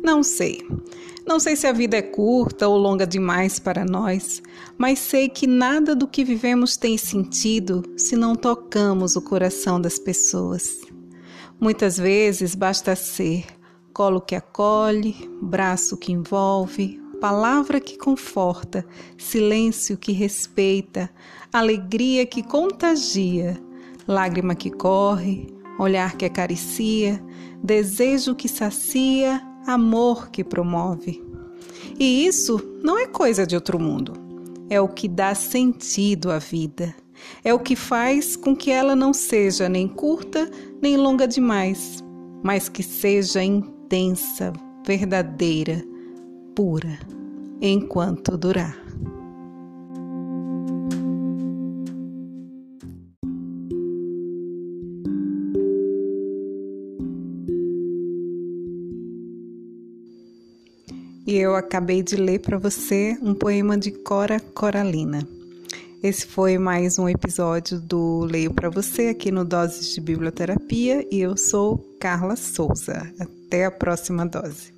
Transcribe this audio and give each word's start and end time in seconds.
Não 0.00 0.22
sei. 0.22 0.66
Não 1.26 1.38
sei 1.38 1.54
se 1.54 1.66
a 1.66 1.72
vida 1.72 1.96
é 1.96 2.02
curta 2.02 2.68
ou 2.68 2.76
longa 2.76 3.06
demais 3.06 3.58
para 3.58 3.84
nós, 3.84 4.42
mas 4.76 4.98
sei 4.98 5.28
que 5.28 5.46
nada 5.46 5.94
do 5.94 6.08
que 6.08 6.24
vivemos 6.24 6.76
tem 6.76 6.98
sentido 6.98 7.82
se 7.96 8.16
não 8.16 8.34
tocamos 8.34 9.14
o 9.14 9.22
coração 9.22 9.80
das 9.80 9.98
pessoas. 9.98 10.80
Muitas 11.60 11.96
vezes 11.96 12.54
basta 12.56 12.96
ser 12.96 13.44
colo 13.92 14.20
que 14.20 14.34
acolhe, 14.34 15.30
braço 15.40 15.96
que 15.96 16.10
envolve, 16.10 17.00
palavra 17.20 17.80
que 17.80 17.96
conforta, 17.96 18.84
silêncio 19.16 19.96
que 19.96 20.10
respeita, 20.10 21.08
alegria 21.52 22.26
que 22.26 22.42
contagia, 22.42 23.62
lágrima 24.08 24.56
que 24.56 24.70
corre, 24.70 25.46
olhar 25.78 26.16
que 26.16 26.24
acaricia, 26.24 27.22
desejo 27.62 28.34
que 28.34 28.48
sacia, 28.48 29.40
amor 29.66 30.30
que 30.30 30.44
promove. 30.44 31.22
E 31.98 32.26
isso 32.26 32.60
não 32.82 32.98
é 32.98 33.06
coisa 33.06 33.46
de 33.46 33.54
outro 33.54 33.78
mundo. 33.78 34.12
É 34.68 34.80
o 34.80 34.88
que 34.88 35.08
dá 35.08 35.34
sentido 35.34 36.30
à 36.30 36.38
vida. 36.38 36.94
É 37.44 37.52
o 37.54 37.58
que 37.58 37.76
faz 37.76 38.36
com 38.36 38.56
que 38.56 38.70
ela 38.70 38.96
não 38.96 39.12
seja 39.12 39.68
nem 39.68 39.86
curta 39.86 40.50
nem 40.80 40.96
longa 40.96 41.28
demais, 41.28 42.02
mas 42.42 42.68
que 42.68 42.82
seja 42.82 43.42
intensa, 43.42 44.52
verdadeira, 44.84 45.84
pura, 46.54 46.98
enquanto 47.60 48.36
durar. 48.36 48.76
E 61.24 61.36
eu 61.36 61.54
acabei 61.54 62.02
de 62.02 62.16
ler 62.16 62.40
para 62.40 62.58
você 62.58 63.16
um 63.22 63.32
poema 63.32 63.78
de 63.78 63.92
Cora 63.92 64.40
Coralina. 64.40 65.26
Esse 66.02 66.26
foi 66.26 66.58
mais 66.58 66.98
um 66.98 67.08
episódio 67.08 67.80
do 67.80 68.24
Leio 68.24 68.52
para 68.52 68.68
você 68.68 69.08
aqui 69.08 69.30
no 69.30 69.44
Doses 69.44 69.94
de 69.94 70.00
Biblioterapia 70.00 71.06
e 71.12 71.20
eu 71.20 71.36
sou 71.36 71.78
Carla 72.00 72.34
Souza. 72.34 73.08
Até 73.20 73.66
a 73.66 73.70
próxima 73.70 74.26
dose. 74.26 74.74